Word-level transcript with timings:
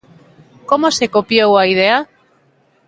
Como 0.69 0.87
se 0.97 1.11
copiou 1.15 1.51
a 1.61 1.63
idea? 1.73 1.97